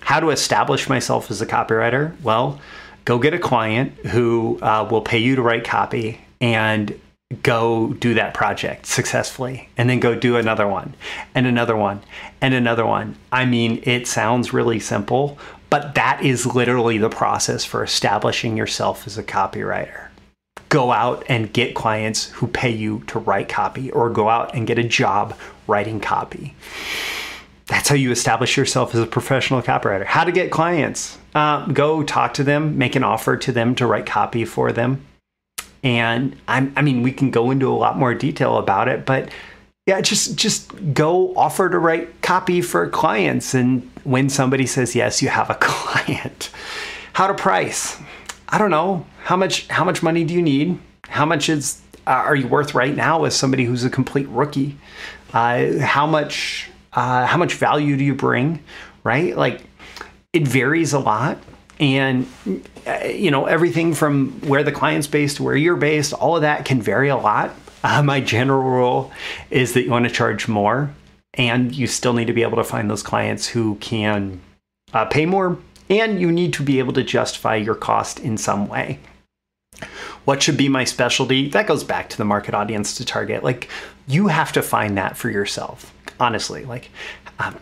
How 0.09 0.21
to 0.21 0.31
establish 0.31 0.89
myself 0.89 1.31
as 1.31 1.43
a 1.43 1.47
copywriter? 1.47 2.19
Well, 2.23 2.59
go 3.05 3.19
get 3.19 3.35
a 3.35 3.39
client 3.39 3.93
who 4.07 4.59
uh, 4.63 4.89
will 4.91 5.03
pay 5.03 5.19
you 5.19 5.37
to 5.37 5.43
write 5.43 5.65
copy 5.65 6.19
and 6.41 6.99
go 7.43 7.93
do 7.93 8.15
that 8.15 8.33
project 8.33 8.87
successfully 8.87 9.69
and 9.77 9.91
then 9.91 10.01
go 10.01 10.15
do 10.15 10.37
another 10.37 10.67
one 10.67 10.95
and 11.35 11.47
another 11.47 11.77
one 11.77 12.01
and 12.41 12.55
another 12.55 12.87
one. 12.87 13.17
I 13.31 13.45
mean, 13.45 13.83
it 13.83 14.07
sounds 14.07 14.55
really 14.55 14.81
simple, 14.81 15.39
but 15.69 15.95
that 15.97 16.25
is 16.25 16.47
literally 16.47 16.97
the 16.97 17.11
process 17.11 17.67
for 17.67 17.85
establishing 17.85 18.57
yourself 18.57 19.07
as 19.07 19.19
a 19.19 19.23
copywriter 19.23 20.07
go 20.71 20.93
out 20.93 21.25
and 21.29 21.53
get 21.53 21.75
clients 21.75 22.27
who 22.31 22.47
pay 22.47 22.71
you 22.71 23.03
to 23.07 23.19
write 23.19 23.49
copy 23.49 23.91
or 23.93 24.11
go 24.11 24.29
out 24.29 24.55
and 24.55 24.67
get 24.67 24.79
a 24.79 24.85
job 24.85 25.35
writing 25.67 25.99
copy. 25.99 26.55
That's 27.69 27.89
how 27.89 27.95
you 27.95 28.11
establish 28.11 28.57
yourself 28.57 28.95
as 28.95 29.01
a 29.01 29.07
professional 29.07 29.63
copywriter. 29.63 30.07
How 30.07 30.25
to 30.25 30.33
get 30.33 30.51
clients. 30.51 31.19
Uh, 31.35 31.67
go 31.67 32.03
talk 32.03 32.35
to 32.35 32.45
them, 32.45 32.79
make 32.79 32.97
an 32.97 33.05
offer 33.05 33.37
to 33.37 33.53
them 33.53 33.75
to 33.77 33.87
write 33.87 34.07
copy 34.07 34.45
for 34.45 34.73
them. 34.73 35.05
And 35.85 36.35
I'm, 36.49 36.73
I 36.77 36.83
mean, 36.83 37.03
we 37.03 37.13
can 37.13 37.31
go 37.31 37.51
into 37.51 37.71
a 37.71 37.77
lot 37.77 37.99
more 37.99 38.15
detail 38.15 38.57
about 38.57 38.89
it, 38.89 39.05
but 39.05 39.31
yeah, 39.87 40.01
just 40.01 40.37
just 40.37 40.71
go 40.93 41.35
offer 41.37 41.69
to 41.69 41.79
write 41.79 42.21
copy 42.21 42.61
for 42.61 42.89
clients. 42.89 43.55
And 43.55 43.89
when 44.05 44.29
somebody 44.29 44.67
says 44.67 44.95
yes, 44.95 45.23
you 45.23 45.29
have 45.29 45.49
a 45.51 45.55
client. 45.61 46.51
How 47.13 47.27
to 47.27 47.35
price. 47.35 47.99
I 48.49 48.59
don't 48.59 48.71
know 48.71 49.07
how 49.25 49.37
much 49.37 49.67
how 49.69 49.85
much 49.85 50.03
money 50.03 50.25
do 50.25 50.35
you 50.35 50.43
need? 50.43 50.79
How 51.09 51.27
much 51.27 51.49
is 51.49 51.81
uh, 52.07 52.11
are 52.11 52.37
you 52.37 52.49
worth 52.49 52.75
right 52.75 52.95
now 52.95 53.25
as 53.25 53.37
somebody 53.37 53.65
who's 53.65 53.85
a 53.85 53.91
complete 53.91 54.29
rookie? 54.29 54.77
Uh, 55.33 55.79
how 55.79 56.07
much 56.07 56.71
uh, 56.93 57.27
how 57.27 57.37
much 57.37 57.55
value 57.55 57.97
do 57.97 58.05
you 58.05 58.15
bring? 58.15 58.63
Right, 59.05 59.37
like 59.37 59.63
it 60.33 60.47
varies 60.47 60.93
a 60.93 60.99
lot, 60.99 61.39
and 61.81 62.27
uh, 62.87 63.07
you 63.07 63.31
know 63.31 63.47
everything 63.47 63.95
from 63.95 64.41
where 64.41 64.63
the 64.63 64.73
client's 64.73 65.07
based 65.07 65.37
to 65.37 65.43
where 65.43 65.57
you're 65.57 65.77
based. 65.77 66.13
All 66.13 66.37
of 66.37 66.43
that 66.43 66.65
can 66.65 66.83
vary 66.83 67.09
a 67.09 67.17
lot. 67.17 67.55
Uh, 67.85 68.03
my 68.03 68.21
general 68.21 68.63
rule 68.63 69.13
is 69.51 69.75
that 69.75 69.85
you 69.85 69.91
want 69.91 70.07
to 70.07 70.11
charge 70.11 70.49
more, 70.49 70.91
and 71.35 71.75
you 71.75 71.87
still 71.87 72.13
need 72.13 72.27
to 72.27 72.33
be 72.33 72.43
able 72.43 72.57
to 72.57 72.65
find 72.65 72.91
those 72.91 73.03
clients 73.03 73.47
who 73.47 73.77
can 73.77 74.41
uh, 74.93 75.05
pay 75.07 75.27
more 75.27 75.59
and 75.91 76.21
you 76.21 76.31
need 76.31 76.53
to 76.55 76.63
be 76.63 76.79
able 76.79 76.93
to 76.93 77.03
justify 77.03 77.57
your 77.57 77.75
cost 77.75 78.21
in 78.21 78.37
some 78.37 78.69
way. 78.69 78.99
What 80.25 80.43
should 80.43 80.57
be 80.57 80.69
my 80.69 80.85
specialty? 80.85 81.49
That 81.49 81.67
goes 81.67 81.85
back 81.85 82.11
to 82.11 82.19
the 82.19 82.25
market 82.25 82.55
audience 82.55 82.97
to 82.97 83.05
target. 83.05 83.43
Like, 83.43 83.69
you 84.07 84.29
have 84.29 84.53
to 84.53 84.63
find 84.63 84.99
that 84.99 85.17
for 85.17 85.31
yourself, 85.31 85.95
honestly. 86.21 86.65
Like, 86.65 86.91
uh, 87.39 87.53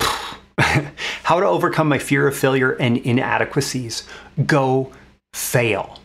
how 1.23 1.41
to 1.41 1.47
overcome 1.47 1.89
my 1.89 1.99
fear 1.99 2.27
of 2.27 2.37
failure 2.37 2.73
and 2.73 2.97
inadequacies. 2.99 4.07
Go 4.47 4.93
fail. 5.33 6.01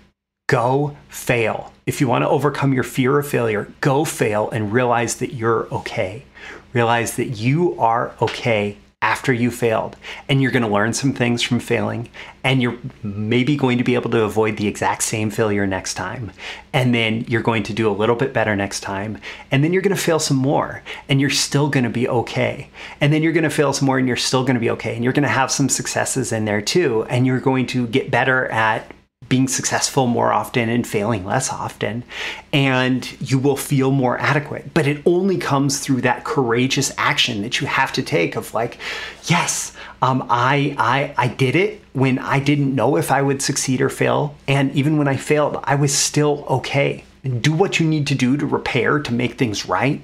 Go 0.47 0.97
fail. 1.09 1.73
If 1.85 2.01
you 2.01 2.07
want 2.07 2.23
to 2.23 2.29
overcome 2.29 2.73
your 2.73 2.83
fear 2.83 3.17
of 3.19 3.27
failure, 3.27 3.71
go 3.81 4.05
fail 4.05 4.49
and 4.51 4.71
realize 4.73 5.15
that 5.15 5.33
you're 5.33 5.67
okay. 5.73 6.25
Realize 6.73 7.15
that 7.15 7.27
you 7.27 7.79
are 7.79 8.13
okay 8.21 8.77
after 9.01 9.33
you 9.33 9.49
failed. 9.49 9.95
And 10.29 10.41
you're 10.41 10.51
going 10.51 10.63
to 10.63 10.69
learn 10.69 10.93
some 10.93 11.13
things 11.13 11.41
from 11.41 11.59
failing. 11.59 12.09
And 12.43 12.61
you're 12.61 12.77
maybe 13.01 13.55
going 13.55 13.77
to 13.77 13.83
be 13.83 13.95
able 13.95 14.11
to 14.11 14.23
avoid 14.23 14.57
the 14.57 14.67
exact 14.67 15.03
same 15.03 15.29
failure 15.29 15.65
next 15.65 15.95
time. 15.95 16.31
And 16.71 16.93
then 16.93 17.25
you're 17.27 17.41
going 17.41 17.63
to 17.63 17.73
do 17.73 17.89
a 17.89 17.93
little 17.93 18.15
bit 18.15 18.33
better 18.33 18.55
next 18.55 18.81
time. 18.81 19.19
And 19.49 19.63
then 19.63 19.73
you're 19.73 19.81
going 19.81 19.95
to 19.95 20.01
fail 20.01 20.19
some 20.19 20.37
more. 20.37 20.83
And 21.09 21.19
you're 21.19 21.29
still 21.29 21.69
going 21.69 21.83
to 21.83 21.89
be 21.89 22.07
okay. 22.07 22.69
And 22.99 23.11
then 23.11 23.23
you're 23.23 23.33
going 23.33 23.43
to 23.43 23.49
fail 23.49 23.73
some 23.73 23.87
more 23.87 23.97
and 23.97 24.07
you're 24.07 24.17
still 24.17 24.43
going 24.43 24.55
to 24.55 24.61
be 24.61 24.69
okay. 24.71 24.95
And 24.95 25.03
you're 25.03 25.13
going 25.13 25.23
to 25.23 25.29
have 25.29 25.51
some 25.51 25.69
successes 25.69 26.31
in 26.31 26.45
there 26.45 26.61
too. 26.61 27.03
And 27.09 27.25
you're 27.25 27.39
going 27.39 27.65
to 27.67 27.87
get 27.87 28.11
better 28.11 28.47
at 28.47 28.91
being 29.31 29.47
successful 29.47 30.07
more 30.07 30.33
often 30.33 30.67
and 30.67 30.85
failing 30.85 31.23
less 31.23 31.53
often. 31.53 32.03
And 32.51 33.09
you 33.21 33.39
will 33.39 33.55
feel 33.55 33.89
more 33.89 34.19
adequate. 34.19 34.73
But 34.73 34.87
it 34.87 35.01
only 35.05 35.37
comes 35.37 35.79
through 35.79 36.01
that 36.01 36.25
courageous 36.25 36.91
action 36.97 37.41
that 37.43 37.61
you 37.61 37.65
have 37.65 37.93
to 37.93 38.03
take 38.03 38.35
of 38.35 38.53
like, 38.53 38.77
yes, 39.27 39.73
um, 40.01 40.27
I, 40.29 40.75
I, 40.77 41.13
I 41.17 41.27
did 41.29 41.55
it 41.55 41.79
when 41.93 42.19
I 42.19 42.39
didn't 42.39 42.75
know 42.75 42.97
if 42.97 43.09
I 43.09 43.21
would 43.21 43.41
succeed 43.41 43.79
or 43.79 43.87
fail. 43.87 44.35
And 44.49 44.69
even 44.75 44.97
when 44.97 45.07
I 45.07 45.15
failed, 45.15 45.57
I 45.63 45.75
was 45.75 45.93
still 45.93 46.43
okay. 46.49 47.05
Do 47.23 47.53
what 47.53 47.79
you 47.79 47.87
need 47.87 48.07
to 48.07 48.15
do 48.15 48.35
to 48.35 48.45
repair, 48.45 48.99
to 48.99 49.13
make 49.13 49.35
things 49.35 49.65
right. 49.65 50.03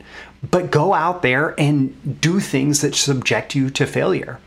But 0.49 0.71
go 0.71 0.93
out 0.93 1.21
there 1.21 1.53
and 1.59 2.21
do 2.21 2.39
things 2.39 2.79
that 2.79 2.95
subject 2.95 3.55
you 3.55 3.69
to 3.71 3.85
failure. 3.85 4.39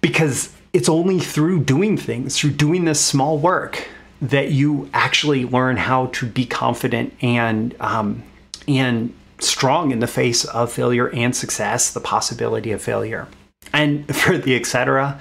Because 0.00 0.52
it's 0.78 0.88
only 0.88 1.18
through 1.18 1.64
doing 1.64 1.96
things, 1.96 2.38
through 2.38 2.52
doing 2.52 2.84
this 2.84 3.04
small 3.04 3.36
work, 3.36 3.88
that 4.22 4.52
you 4.52 4.88
actually 4.94 5.44
learn 5.44 5.76
how 5.76 6.06
to 6.06 6.24
be 6.24 6.46
confident 6.46 7.12
and 7.20 7.74
um, 7.80 8.22
and 8.68 9.12
strong 9.40 9.90
in 9.90 9.98
the 9.98 10.06
face 10.06 10.44
of 10.44 10.70
failure 10.70 11.10
and 11.10 11.34
success, 11.34 11.92
the 11.92 12.00
possibility 12.00 12.70
of 12.70 12.80
failure. 12.80 13.26
And 13.72 14.14
for 14.22 14.38
the 14.38 14.54
etc., 14.54 15.20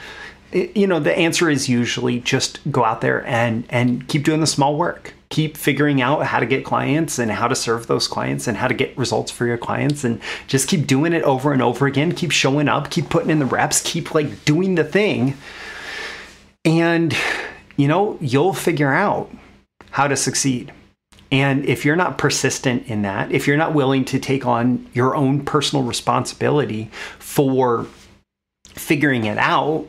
you 0.53 0.85
know, 0.85 0.99
the 0.99 1.17
answer 1.17 1.49
is 1.49 1.67
usually 1.67 2.19
just 2.19 2.59
go 2.71 2.85
out 2.85 3.01
there 3.01 3.25
and 3.25 3.65
and 3.69 4.07
keep 4.07 4.23
doing 4.23 4.41
the 4.41 4.47
small 4.47 4.77
work 4.77 5.15
keep 5.29 5.57
figuring 5.57 6.01
out 6.01 6.25
how 6.25 6.39
to 6.39 6.45
get 6.45 6.63
clients 6.63 7.19
and 7.19 7.31
how 7.31 7.47
to 7.47 7.55
serve 7.55 7.87
those 7.87 8.07
clients 8.07 8.47
and 8.47 8.57
how 8.57 8.67
to 8.67 8.73
get 8.73 8.97
results 8.97 9.31
for 9.31 9.45
your 9.45 9.57
clients 9.57 10.03
and 10.03 10.21
just 10.47 10.67
keep 10.67 10.87
doing 10.87 11.13
it 11.13 11.23
over 11.23 11.51
and 11.51 11.61
over 11.61 11.85
again. 11.85 12.13
Keep 12.13 12.31
showing 12.31 12.67
up 12.67 12.89
keep 12.89 13.09
putting 13.09 13.29
in 13.29 13.39
the 13.39 13.45
reps 13.45 13.81
keep 13.81 14.13
like 14.13 14.45
doing 14.45 14.75
the 14.75 14.83
thing. 14.83 15.35
And 16.63 17.15
you 17.75 17.87
know 17.87 18.17
you'll 18.21 18.53
figure 18.53 18.93
out 18.93 19.31
how 19.91 20.07
to 20.07 20.15
succeed. 20.15 20.71
And 21.29 21.65
if 21.65 21.83
you're 21.83 21.97
not 21.97 22.17
persistent 22.17 22.87
in 22.87 23.01
that 23.01 23.31
if 23.31 23.47
you're 23.47 23.57
not 23.57 23.73
willing 23.73 24.05
to 24.05 24.19
take 24.19 24.45
on 24.45 24.87
your 24.93 25.15
own 25.15 25.43
personal 25.43 25.83
responsibility 25.83 26.89
for 27.19 27.85
figuring 28.63 29.25
it 29.25 29.37
out 29.37 29.87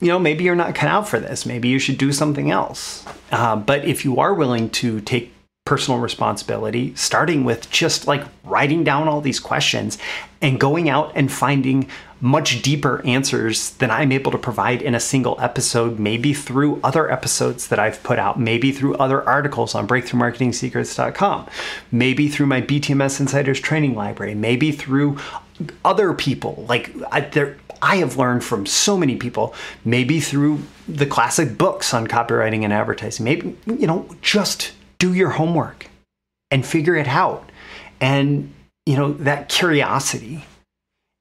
you 0.00 0.08
know, 0.08 0.18
maybe 0.18 0.44
you're 0.44 0.54
not 0.54 0.74
cut 0.74 0.88
out 0.88 1.08
for 1.08 1.18
this. 1.18 1.44
Maybe 1.44 1.68
you 1.68 1.78
should 1.78 1.98
do 1.98 2.12
something 2.12 2.50
else. 2.50 3.04
Uh, 3.32 3.56
but 3.56 3.84
if 3.84 4.04
you 4.04 4.18
are 4.18 4.32
willing 4.32 4.70
to 4.70 5.00
take 5.00 5.32
personal 5.64 6.00
responsibility, 6.00 6.94
starting 6.94 7.44
with 7.44 7.68
just 7.70 8.06
like 8.06 8.24
writing 8.44 8.84
down 8.84 9.06
all 9.08 9.20
these 9.20 9.40
questions 9.40 9.98
and 10.40 10.58
going 10.58 10.88
out 10.88 11.12
and 11.14 11.30
finding 11.30 11.86
much 12.20 12.62
deeper 12.62 13.04
answers 13.04 13.70
than 13.72 13.90
I'm 13.90 14.10
able 14.12 14.32
to 14.32 14.38
provide 14.38 14.82
in 14.82 14.94
a 14.94 15.00
single 15.00 15.36
episode, 15.40 15.98
maybe 15.98 16.32
through 16.32 16.80
other 16.82 17.10
episodes 17.12 17.68
that 17.68 17.78
I've 17.78 18.02
put 18.02 18.18
out, 18.18 18.40
maybe 18.40 18.72
through 18.72 18.94
other 18.94 19.22
articles 19.28 19.74
on 19.74 19.86
breakthroughmarketingsecrets.com, 19.86 21.46
maybe 21.92 22.28
through 22.28 22.46
my 22.46 22.62
BTMS 22.62 23.20
Insiders 23.20 23.60
training 23.60 23.94
library, 23.94 24.34
maybe 24.34 24.72
through 24.72 25.18
other 25.84 26.14
people. 26.14 26.64
Like 26.68 26.94
I, 27.12 27.20
there, 27.20 27.58
I 27.82 27.96
have 27.96 28.16
learned 28.16 28.44
from 28.44 28.66
so 28.66 28.96
many 28.96 29.16
people, 29.16 29.54
maybe 29.84 30.20
through 30.20 30.62
the 30.88 31.06
classic 31.06 31.56
books 31.56 31.94
on 31.94 32.06
copywriting 32.06 32.64
and 32.64 32.72
advertising. 32.72 33.24
Maybe, 33.24 33.56
you 33.66 33.86
know, 33.86 34.08
just 34.22 34.72
do 34.98 35.14
your 35.14 35.30
homework 35.30 35.88
and 36.50 36.64
figure 36.64 36.96
it 36.96 37.08
out. 37.08 37.50
And, 38.00 38.52
you 38.86 38.96
know, 38.96 39.12
that 39.14 39.48
curiosity 39.48 40.44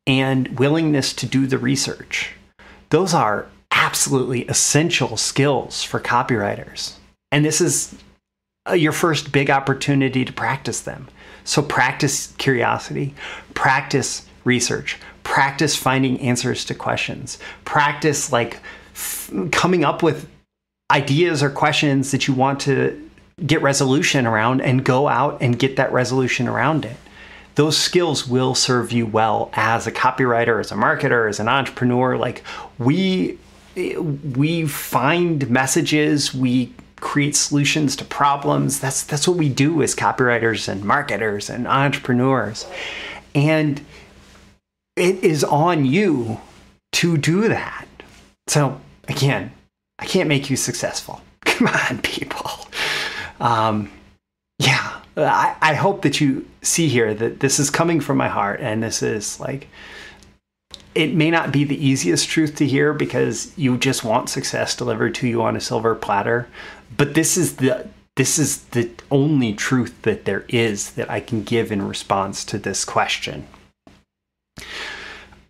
and 0.06 0.58
willingness 0.60 1.14
to 1.14 1.26
do 1.26 1.48
the 1.48 1.58
research, 1.58 2.32
those 2.90 3.14
are 3.14 3.48
absolutely 3.72 4.46
essential 4.46 5.18
skills 5.18 5.84
for 5.84 6.00
copywriters. 6.00 6.94
And 7.32 7.44
this 7.44 7.62
is 7.62 7.96
uh, 8.68 8.74
your 8.74 8.92
first 8.92 9.32
big 9.32 9.50
opportunity 9.50 10.26
to 10.26 10.34
practice 10.34 10.82
them. 10.82 11.08
So 11.44 11.62
practice 11.62 12.34
curiosity, 12.38 13.14
practice 13.54 14.26
research, 14.44 14.98
practice 15.28 15.76
finding 15.76 16.18
answers 16.22 16.64
to 16.64 16.74
questions, 16.74 17.38
practice 17.66 18.32
like 18.32 18.62
coming 19.52 19.84
up 19.84 20.02
with 20.02 20.26
ideas 20.90 21.44
or 21.44 21.50
questions 21.50 22.12
that 22.12 22.30
you 22.30 22.34
want 22.34 22.62
to 22.62 23.10
get 23.46 23.62
resolution 23.62 24.26
around 24.26 24.62
and 24.62 24.86
go 24.86 25.10
out 25.10 25.38
and 25.42 25.60
get 25.60 25.76
that 25.76 25.92
resolution 25.92 26.48
around 26.48 26.86
it. 26.86 26.96
Those 27.56 27.78
skills 27.78 28.26
will 28.26 28.56
serve 28.56 28.94
you 28.94 29.06
well 29.06 29.50
as 29.52 29.86
a 29.86 29.92
copywriter, 29.92 30.62
as 30.62 30.72
a 30.72 30.76
marketer, 30.76 31.28
as 31.28 31.42
an 31.42 31.50
entrepreneur. 31.50 32.18
Like 32.18 32.42
we 32.80 33.38
we 33.76 34.66
find 34.66 35.50
messages, 35.50 36.34
we 36.34 36.74
create 37.02 37.36
solutions 37.36 37.98
to 37.98 38.06
problems. 38.06 38.80
That's 38.80 39.04
that's 39.04 39.28
what 39.28 39.36
we 39.36 39.50
do 39.50 39.84
as 39.84 39.94
copywriters 39.94 40.70
and 40.70 40.86
marketers 40.86 41.50
and 41.50 41.68
entrepreneurs. 41.68 42.66
And 43.36 43.82
it 44.98 45.24
is 45.24 45.44
on 45.44 45.86
you 45.86 46.40
to 46.94 47.18
do 47.18 47.48
that. 47.48 47.88
So 48.48 48.80
again, 49.08 49.52
I 50.00 50.06
can't 50.06 50.30
make 50.30 50.50
you 50.50 50.58
successful. 50.58 51.22
Come 51.46 51.68
on, 51.68 52.00
people. 52.02 52.52
Um, 53.40 53.92
yeah, 54.60 55.02
I, 55.16 55.56
I 55.62 55.74
hope 55.74 56.02
that 56.02 56.20
you 56.20 56.48
see 56.62 56.88
here 56.88 57.14
that 57.14 57.40
this 57.40 57.60
is 57.60 57.70
coming 57.70 58.00
from 58.00 58.18
my 58.18 58.28
heart 58.28 58.60
and 58.62 58.82
this 58.82 59.02
is 59.02 59.40
like 59.40 59.68
it 60.96 61.14
may 61.14 61.30
not 61.30 61.52
be 61.52 61.64
the 61.64 61.86
easiest 61.86 62.28
truth 62.28 62.56
to 62.56 62.66
hear 62.66 62.92
because 62.92 63.56
you 63.56 63.78
just 63.78 64.04
want 64.04 64.30
success 64.30 64.76
delivered 64.76 65.14
to 65.16 65.28
you 65.28 65.44
on 65.44 65.56
a 65.56 65.62
silver 65.62 65.94
platter 65.94 66.48
but 66.96 67.14
this 67.14 67.38
is 67.38 67.58
the 67.58 67.88
this 68.18 68.40
is 68.40 68.64
the 68.66 68.90
only 69.12 69.54
truth 69.54 70.02
that 70.02 70.26
there 70.26 70.44
is 70.50 70.92
that 70.94 71.10
I 71.10 71.20
can 71.20 71.44
give 71.44 71.72
in 71.72 71.88
response 71.88 72.44
to 72.46 72.58
this 72.58 72.84
question. 72.84 73.48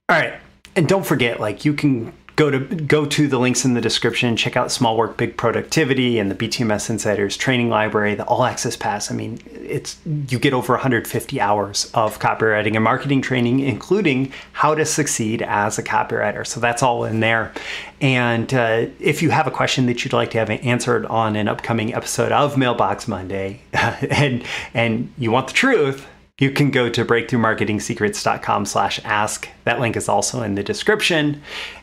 All 0.10 0.18
right. 0.18 0.36
And 0.78 0.88
don't 0.88 1.06
forget 1.06 1.42
like 1.42 1.66
you 1.66 1.74
can 1.74 2.14
go 2.38 2.50
to 2.50 2.60
go 2.60 3.06
to 3.06 3.28
the 3.28 3.38
links 3.38 3.66
in 3.66 3.74
the 3.74 3.82
description 3.82 4.38
check 4.38 4.56
out 4.56 4.72
small 4.72 4.96
work 4.96 5.18
big 5.18 5.36
productivity 5.36 6.20
and 6.20 6.30
the 6.30 6.36
btms 6.36 6.88
insiders 6.88 7.36
training 7.36 7.68
library 7.68 8.16
the 8.16 8.24
all 8.24 8.46
access 8.46 8.78
pass. 8.78 9.12
I 9.12 9.16
mean 9.16 9.40
it's 9.54 9.98
you 10.06 10.40
get 10.40 10.54
over 10.54 10.74
150 10.74 11.42
hours 11.42 11.92
of 11.94 12.20
copywriting 12.20 12.76
and 12.76 12.86
marketing 12.86 13.22
training 13.22 13.60
including 13.60 14.32
how 14.54 14.76
to 14.76 14.86
succeed 14.86 15.42
as 15.42 15.78
a 15.78 15.84
copywriter. 15.84 16.48
So 16.48 16.62
that's 16.62 16.82
all 16.82 17.04
in 17.04 17.20
there. 17.20 17.52
And 18.00 18.54
uh, 18.54 18.86
if 19.02 19.22
you 19.22 19.32
have 19.32 19.46
a 19.46 19.52
question 19.52 19.88
that 19.88 20.06
you'd 20.06 20.14
like 20.14 20.32
to 20.32 20.38
have 20.38 20.50
answered 20.50 21.06
on 21.08 21.36
an 21.36 21.50
upcoming 21.50 21.94
episode 21.94 22.32
of 22.32 22.58
mailbox 22.58 23.10
monday 23.10 23.60
and 23.74 24.46
and 24.74 25.12
you 25.18 25.32
want 25.32 25.48
the 25.48 25.54
truth 25.54 26.08
you 26.40 26.52
can 26.52 26.70
go 26.70 26.90
to 26.90 27.04
breakthroughmarketingsecrets.com 27.04 28.66
slash 28.66 29.00
ask. 29.04 29.50
That 29.64 29.80
link 29.80 29.96
is 29.98 30.08
also 30.08 30.44
in 30.44 30.56
the 30.56 30.64
description. 30.64 31.42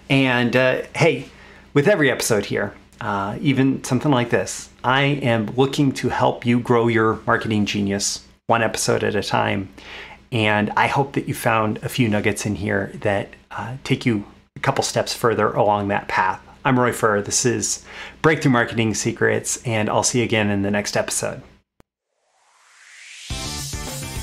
And 0.09 0.55
uh, 0.55 0.83
hey, 0.95 1.29
with 1.73 1.89
every 1.89 2.11
episode 2.11 2.47
here, 2.47 2.73
uh, 3.01 3.37
even 3.41 3.83
something 3.83 4.13
like 4.13 4.31
this, 4.31 4.69
I 4.85 5.03
am 5.03 5.47
looking 5.57 5.93
to 5.93 6.09
help 6.09 6.47
you 6.47 6.61
grow 6.61 6.87
your 6.87 7.21
marketing 7.27 7.67
genius 7.67 8.27
one 8.47 8.63
episode 8.63 9.03
at 9.03 9.17
a 9.17 9.23
time. 9.23 9.71
And 10.31 10.71
I 10.77 10.87
hope 10.87 11.15
that 11.15 11.27
you 11.27 11.35
found 11.35 11.79
a 11.79 11.89
few 11.89 12.09
nuggets 12.09 12.47
in 12.47 12.55
here 12.55 12.93
that 13.01 13.31
uh, 13.51 13.77
take 13.83 14.07
you 14.07 14.25
a 14.57 14.61
couple 14.61 14.85
steps 14.85 15.15
further 15.15 15.49
along 15.53 15.89
that 15.89 16.09
path. 16.09 16.41
I'm 16.65 16.79
Roy 16.79 16.93
Furr. 16.93 17.23
This 17.23 17.45
is 17.45 17.85
Breakthrough 18.23 18.53
Marketing 18.53 18.95
Secrets, 18.95 19.63
and 19.65 19.91
I'll 19.91 20.03
see 20.03 20.19
you 20.19 20.25
again 20.25 20.49
in 20.49 20.63
the 20.63 20.71
next 20.71 20.97
episode. 20.97 21.43